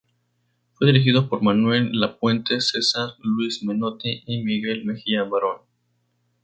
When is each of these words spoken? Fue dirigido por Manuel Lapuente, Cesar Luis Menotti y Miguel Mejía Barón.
Fue 0.73 0.87
dirigido 0.87 1.29
por 1.29 1.43
Manuel 1.43 1.91
Lapuente, 1.91 2.59
Cesar 2.59 3.09
Luis 3.19 3.61
Menotti 3.61 4.23
y 4.25 4.43
Miguel 4.43 4.83
Mejía 4.83 5.25
Barón. 5.25 5.59